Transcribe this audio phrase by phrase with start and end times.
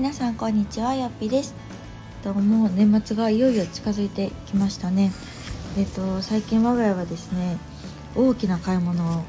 [0.00, 1.54] 皆さんこんにちはよっぴです。
[2.24, 2.34] どう
[2.74, 5.12] 年末がいよいよ近づいてきましたね。
[5.76, 7.58] えっと最近我が家はですね
[8.16, 9.24] 大きな買い物を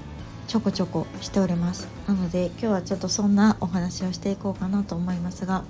[0.48, 1.90] ちょこちょこしております。
[2.08, 5.66] なので今日はちょっとそんなお話をしていこうかなと思いますが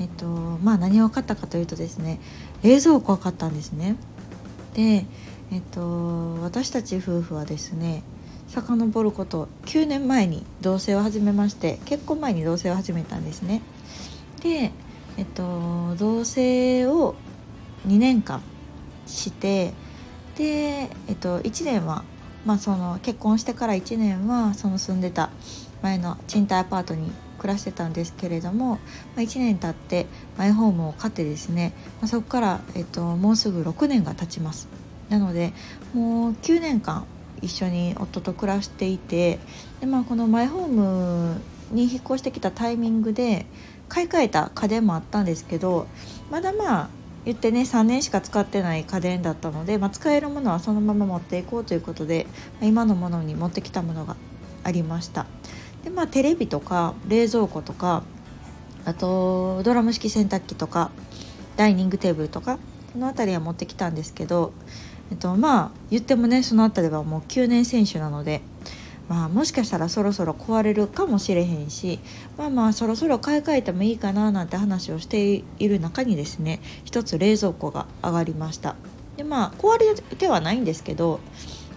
[0.00, 2.18] えっとまあ何を買ったかというとですね
[2.64, 3.94] 冷蔵庫を買ったんですね。
[4.74, 5.06] で
[5.52, 8.02] えっと私たち夫婦はですね
[8.48, 13.62] 遡ること9年前に同棲を始めまして結婚前に同棲を始めたんですね。
[14.44, 14.70] で
[15.16, 15.42] えっと
[15.96, 17.16] 同棲を
[17.88, 18.40] 2年間
[19.06, 19.74] して
[20.36, 22.04] で、えっと、1年は、
[22.44, 25.30] まあ、その結婚してから1年はその住んでた
[25.82, 28.78] 前の賃貸アパートに暮らしてたんですけれども、ま
[29.18, 34.68] あ、1年経ってマイホームを買ってですね、まあ、そこから、えっと、もうすぐ6年が経ちます。
[35.10, 35.52] なので
[35.92, 37.04] もう9年間
[37.42, 39.38] 一緒に夫と暮らしていて
[39.80, 43.44] で、まあ、このマイホームに引っ越してきたタイミングで
[43.88, 45.86] 買い替えた家電もあったんですけど
[46.30, 46.88] まだまあ
[47.24, 52.26] 言ってね3年しか使ってない家電だったので、まあ、使えるものはそのまま持っていこうということで、
[52.60, 54.16] ま、今のものに持ってきたものが
[54.62, 55.26] ありました。
[55.84, 58.02] でまあテレビとか冷蔵庫とか
[58.84, 60.90] あとドラム式洗濯機とか
[61.56, 62.58] ダイニングテーブルとか
[62.92, 64.52] この辺りは持ってきたんですけど
[65.10, 68.42] えっとまあ言ってもねその辺りはもう9年選手なので、
[69.08, 71.98] まあ、もしかしたらそろそろ壊れるかもしれへんし
[72.38, 78.76] まあまあそろそろ買い替えてもいいかななんて話をしている中にですね一つ冷蔵庫が上がりました。
[79.16, 81.20] でまあ壊れてはないんですけど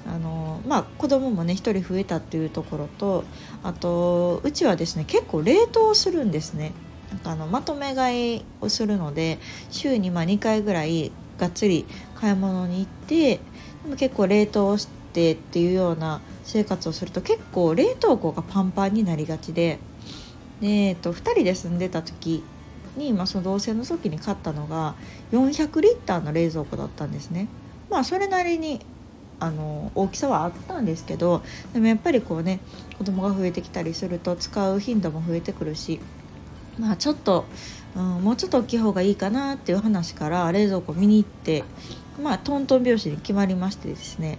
[0.07, 3.25] あのまあ子供もね1人増えたっていうところと
[3.61, 6.71] あとうちはですね結構冷凍するんですね。
[7.11, 9.39] なんかあのまとめ買いをするので
[9.69, 13.39] 週にま2回ぐらいがっつり買い物に行ってで
[13.89, 14.96] も結構冷凍して
[15.31, 19.79] っていうような生活をすると結構冷凍庫がパンパンになりがちで
[20.61, 22.43] で、えっと、2人で住んでた時
[22.95, 24.95] に、まあ、その同棲の時に買ったのが
[25.31, 27.47] 400リッターの冷蔵庫だったんですね。
[27.89, 28.81] まあそれなりに
[29.39, 32.59] あの大きさはあったんですけどでもやっぱりこうね
[32.97, 35.99] 子供が増えてきたりすると使う頻度も増えてくるし
[36.79, 37.45] まあちょっと
[37.97, 41.63] うん、もうちょっと大きい方がいいかなっていう話から冷蔵庫見に行って
[42.21, 44.37] まあトントン拍子に決まりましてですね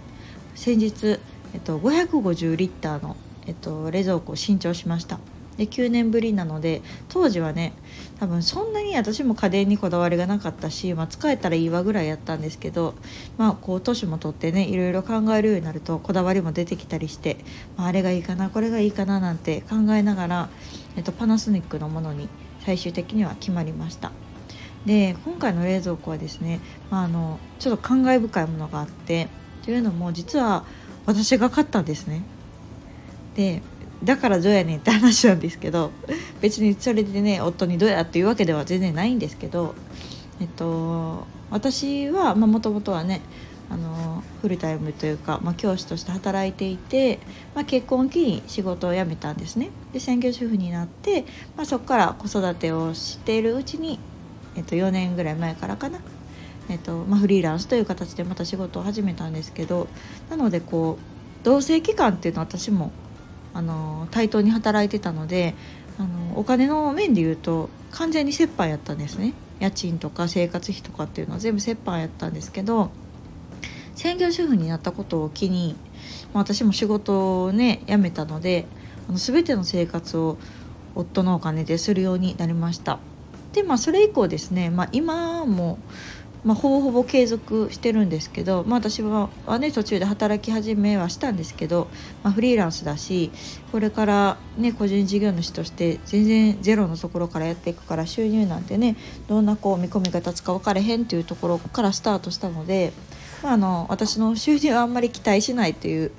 [0.55, 1.19] 先日、
[1.53, 3.15] えっと、550リッターの、
[3.47, 5.19] えっと、冷蔵庫を新調しました。
[5.59, 7.73] で9年ぶりなので当時はね
[8.17, 12.95] 多分そんなに私も家電にこだわりがなかったし、まあ、使えたらいいわぐらいやったんですけど
[13.37, 17.35] まあこう年も取ってねいろいろ考えるようになるとこだわりも出てきたりして、
[17.75, 20.49] まあ、あれがいいかなこれがいいかななんて考えながら、
[20.95, 22.29] えっと、パナソニックのものに
[22.61, 24.11] 最終的には決まりました。
[24.85, 29.27] で今回の冷蔵庫はですね、まあ、あのちょっと感慨深いものがあって
[29.63, 30.65] というのも実は
[31.05, 32.21] 私が買ったんですね。
[33.35, 33.61] で
[34.03, 35.91] だからどうやねんって話なんですけど
[36.41, 39.75] 別にそれでね夫にどうやっていうわけでは全然ないんですけど
[40.39, 43.21] えっと私はもともとはね
[43.69, 47.19] あのフルタイムというか、まあ、教師として働いていて、
[47.53, 49.69] まあ、結婚を機に仕事を辞めたんですね。
[49.93, 53.99] で専業主婦になって、まあ、そこから子育てをしているうちに、
[54.55, 55.99] えっと、4年ぐらい前からかな、
[56.69, 59.87] えっとまあ、フリーランスという形でまた仕事を始めたんですけど
[60.29, 62.91] なのでこう同棲期間っていうのは私も
[63.53, 65.55] あの対等に働いてたので
[65.97, 69.33] あのお金の面で言うと完全に折半やったんですね。
[69.59, 72.91] 家賃とか生活費とかっていうのは全部折半やったんですけど
[73.95, 75.75] 専業主婦になったことを機に、
[76.33, 78.65] ま、私も仕事をね辞めたので
[79.09, 80.37] あの全ての生活を
[80.95, 82.99] 夫のお金でするようになりました。
[83.51, 85.79] でまあそれ以降ですね、まあ、今も、
[86.43, 89.29] まあ、ほぼほぼ継続してるんですけど、まあ、私は
[89.59, 91.87] ね途中で働き始めはしたんですけど、
[92.23, 93.31] まあ、フリーランスだし
[93.71, 98.95] これからね個人事業主として全然ゼロのところからやっていくから収入なんてね
[99.27, 102.93] どんなこう見込みが立つか分かれへんっていうところからスタートしたので。
[103.41, 106.11] まあ、あの私の収入はあんまり期待しないという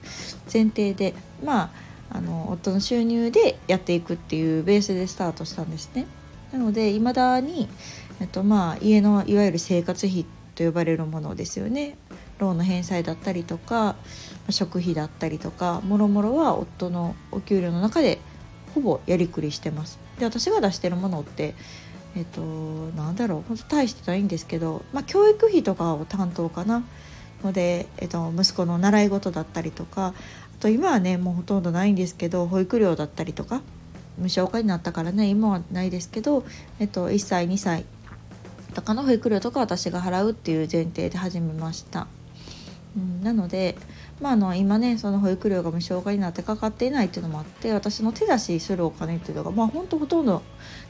[0.51, 1.15] 前提で、
[1.45, 6.07] まあ、あの夫の収入でやっていくっていうベースでスタートしたんですね。
[6.53, 7.69] なのでいまだに、
[8.21, 11.97] えっとまあ、家のいわゆる生活費と呼ばれるものですよね
[12.39, 13.97] ローンの返済だったりとか
[14.49, 18.19] 食費だったりとかもろもろは夫のお給料の中で
[18.75, 19.99] ほぼやりくりしてます。
[20.19, 21.55] で私が出してるものって
[22.17, 26.83] えっとなんだろう本当大してないんですけど、まあ、教育費とかを担当かな
[27.45, 30.15] ので、えっと、息子の習い事だったりとかあ
[30.61, 33.63] と今はねもうほとんどないんですけど保育料だったりとか
[34.21, 36.45] 無償化になったからね今はないですけど、
[36.79, 37.85] えっと、1歳2歳
[38.75, 42.07] とかの保育料とか私が払うっていう前提で始めました。
[42.97, 43.77] うん、なので、
[44.21, 50.43] まあ、あの今ねその保育料が無償化になってかかっていないっていうのもあって私の手出しするお金っていうのがまあ本当ほとんど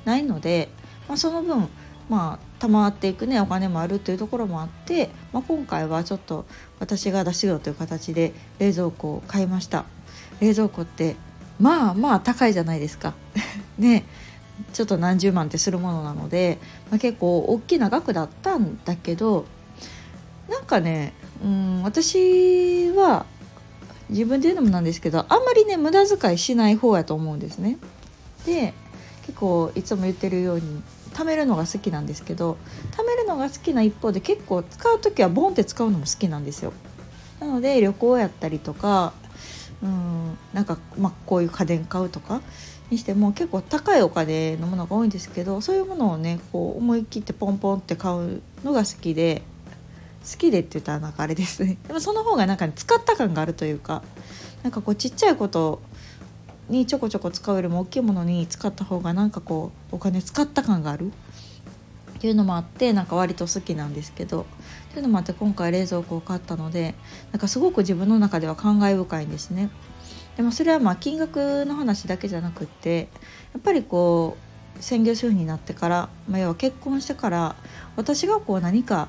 [0.05, 0.69] ないので、
[1.09, 1.69] まあ、その分
[2.11, 6.44] まあ、溜まっていくねお金もあるっていうところもあって、まあ、今回はちょっと
[6.81, 9.85] 私が出しようという形で冷蔵庫を買いました
[10.41, 11.15] 冷蔵庫って
[11.60, 13.14] まあまあ高いじゃないですか
[13.78, 14.04] ね
[14.72, 16.58] ちょっと何十万ってするものなので、
[16.90, 19.46] まあ、結構大きな額だったんだけど
[20.48, 21.12] なんかね
[21.44, 23.26] うん私は
[24.08, 27.78] 自分で言うのもなんですけどあんまりね無駄遣いしない方やと思うんですね。
[28.44, 28.74] で
[29.26, 30.82] 結構いつも言ってるように
[31.14, 32.56] 貯めるのが好きなんですけど
[32.92, 36.72] 貯めるのが好きな一方で結構使う時はボンって使うのも好きなんですよ。
[37.38, 39.12] なので旅行やったりとか
[39.82, 40.38] うん。
[40.53, 42.41] なんか、まあ、こういう家電買うとか
[42.91, 49.43] にしても結構高いお金のものが多いんですけどそういうものをねこう思い切ってポンポンって買うのが好きで
[50.29, 51.79] 好きでって言ったらなんかあれですね。
[51.87, 54.03] でもその方がなんか、ね、使った感があるというか
[54.62, 55.81] なんかこうちっちゃいこと
[56.69, 61.12] にちょこちょこ使うよりも大きいものに使った方がなんかこうお金使った感がある。
[62.20, 64.44] っていうのもあってなんか割と好きなんですけどっ
[64.93, 66.94] ていうのもあって今回冷蔵庫を買ったので
[67.32, 69.70] なんかすごく自分の中では感慨深いんですね。
[70.37, 73.08] でもそれはまあ金額の話だけじゃなくって
[73.55, 74.37] やっぱりこ
[74.78, 77.56] う専業主婦になってから、まあ、要は結婚してから
[77.96, 79.08] 私がこう何か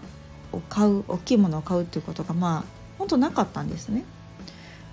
[0.54, 2.64] を買う大きいものを買うっていうことがまあ
[2.98, 4.06] 本当なかったんですね。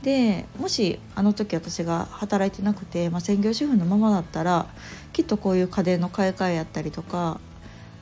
[0.03, 4.67] でもしあの時私が働いてなくて、まあ、専業主婦のままだったら
[5.12, 7.41] きっとこういう家電の買い替えやったりとか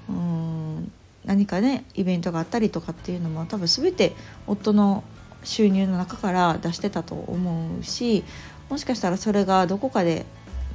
[0.08, 0.92] うん
[1.24, 4.14] 何かねイベントがあったりとかっていうのも多分全て
[4.46, 5.02] 夫の
[5.42, 8.24] 収入の中から出してたと思うし
[8.68, 10.24] もしかしたらそれがどこかで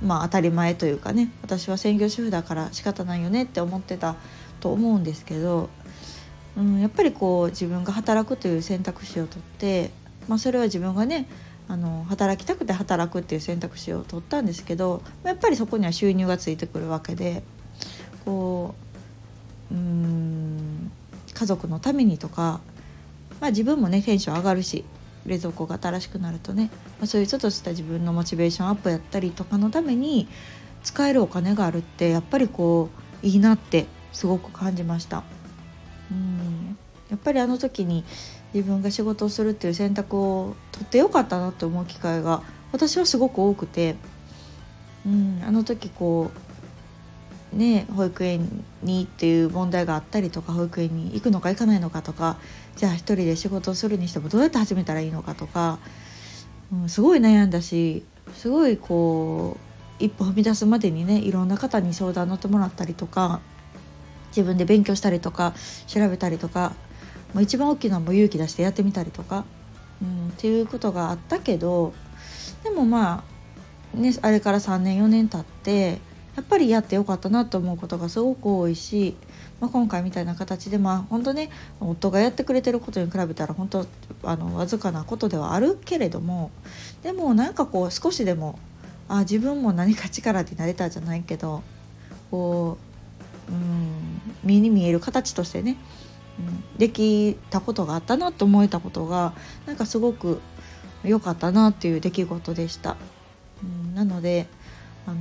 [0.04, 4.16] まあ当たり前というかね私は専業主婦だから仕方ないよねって思ってた
[4.60, 5.70] と思うんですけど、
[6.58, 9.92] うん、やっぱりこう自分が働くという選択肢をとって、
[10.28, 11.28] まあ、それは自分がね
[11.68, 17.44] あの働きたくて働くっていう選択肢を取ったんですけどやっぱりそこには収入がついてくるわけで
[18.26, 18.91] こう
[19.72, 20.92] うーん
[21.34, 22.62] 家族のためにとか
[23.42, 24.86] まあ、自分もねテンション上がるし
[25.26, 26.70] 冷蔵庫が新しくなるとね、
[27.00, 30.28] まあ、そういうちょっとした自分のモチベーションアップやったりとかのために
[30.84, 32.90] 使えるお金があるってやっぱりこ
[33.24, 35.24] ういいなってすごく感じました。
[36.12, 36.78] うん
[37.10, 38.06] やっぱりあの時に
[38.54, 42.42] 自分が仕事をするっていう選択を取ってよかったなって思う機会が
[42.72, 43.96] 私はすごく多くて、
[45.06, 46.51] うん、あの時こう
[47.54, 52.38] ね、保育園にっていう問題があったりとか保育園に行くのか行かないのかとか
[52.78, 55.80] じゃあ一人で仕事をするにしてもどうやって始めたらいいのかとか、
[56.72, 58.06] うん、すごい悩んだし
[58.36, 59.58] すごいこ
[60.00, 63.42] う一歩踏み出すまでにねいろんな方に相談乗ってもらったりとか
[64.30, 65.54] 自分で勉強したりとか
[65.88, 66.74] 調べたりとか、
[67.34, 69.44] まあ、一番大きなのも勇気出してやってみたりとか、
[70.02, 71.94] うん、っていうことがあったけど
[72.64, 73.26] でもま
[73.94, 76.00] あねあれから3年4年経って
[76.36, 79.16] やっぱりやってよかったなと思うことがすごく多いし、
[79.60, 81.50] まあ、今回みたいな形でまあ本当ね
[81.80, 83.86] 夫がやってくれてることに比べたら本当
[84.24, 86.52] あのわずかなことではあるけれども
[87.04, 88.58] でもなんかこう少しでも
[89.10, 91.64] あ自分も何か力になれたじゃないけど
[92.30, 92.78] こ
[93.50, 95.78] ううん目に見える形としてね、
[96.40, 99.34] うん、できたことがあったなと思えたことが
[99.66, 100.40] なんかすごく
[101.04, 102.96] 良かったなっていう出来事でした。
[103.64, 104.48] うん、なので
[105.06, 105.18] あの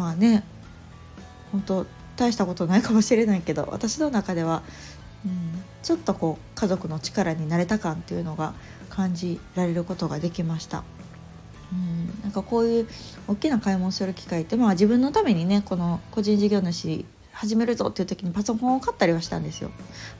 [0.00, 0.42] まあね
[1.52, 4.62] 本当大したことないかもしれないけど私の中では、
[5.26, 8.54] うん、ちょっとこう家族の力になれた感っていうのが
[8.88, 10.84] 感じられることができました。
[11.72, 12.88] うん、なんかこういう
[13.28, 19.70] 大きな買い物する機会って、まあ、自分のためにねこの個人事業主始めるぞっていう時にパソコンを買ったりはしたんですよ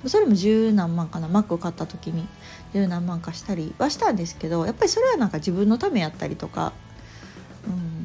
[0.06, 2.28] それも十何万かな Mac 買った時に
[2.72, 6.72] 十何万かしたりはしたんですけどやっぱりそれはなんか自分のためやったりとか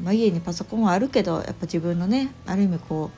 [0.06, 3.10] まあ、家にパソコンはあるけどやっぱ自分のねある意味こ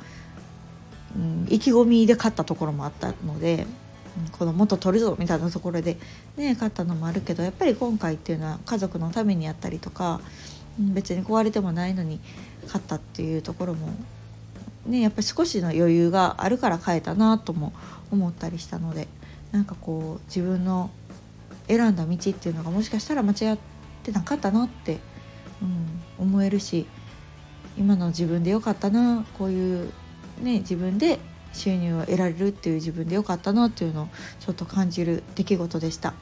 [1.14, 3.66] う、うん、意気込みで買ったところもあったので、
[4.25, 5.99] うん、この元取るぞみたいなところで
[6.38, 10.23] ね買ったのもあるけどやっぱり今回っていうのは家族のためにやったりとか、
[10.80, 12.21] うん、別に壊れてもないのに
[12.68, 13.90] 買ったっていうところも
[14.87, 17.75] ねやっぱり少しの余裕があるから買えたなとも
[18.11, 19.09] 思ったりしたので
[19.52, 20.90] なんかこう自分の
[21.66, 23.59] 選んだ道っていうのがもしかしたら間違っ
[24.02, 25.00] てなかったなって
[25.62, 26.86] うん、思えるし
[27.76, 29.92] 今の自分でよかったなこういう
[30.40, 31.18] ね自分で
[31.52, 34.08] 収入を得られるっていう自分でよかったなっていうのを
[34.40, 36.14] ちょっと感じる出来事でした。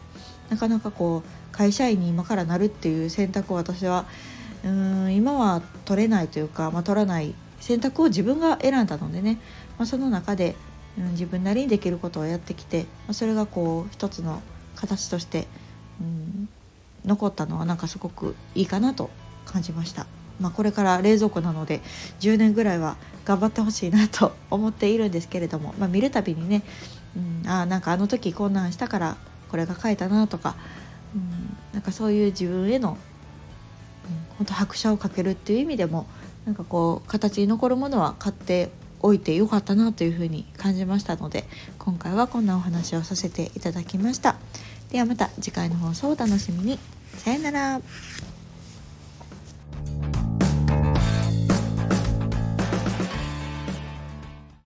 [0.51, 4.07] なかなかこう会社員に今からなるっていう選択を私は
[4.65, 9.39] うん今は取れないというか、まあ、取らない選択を自分が選んだのでね、
[9.79, 10.55] まあ、その中で、
[10.99, 14.43] うん、自分なりにできることをやってきて、まあ、それがこう一つの
[14.77, 15.47] 形として、
[16.01, 16.49] うん、
[17.05, 19.11] 残ったのはなんかすごくいいかなと
[19.47, 20.07] 感じました。
[20.41, 21.81] まあ、これから冷蔵庫なので
[22.21, 26.63] 10年ぐらいは頑張ってほしいなと思っているんですけれども、まあ、見るたびにね、
[27.17, 29.17] うん、あなんかあの時こんなんしたから
[29.51, 30.57] これが書いたなとか、
[31.15, 32.97] うん、なんかそういう自分への、うん、
[34.39, 36.07] 本当拍車をかけるっていう意味でも
[36.45, 41.45] なんかこう形に残るものは買っておいてよかったなというふうに感じましたので
[41.79, 44.37] 今回はこんなお話をさせていただきました。
[44.91, 46.79] ではまた次回の放送をお楽しみに。
[47.17, 47.81] さよなら。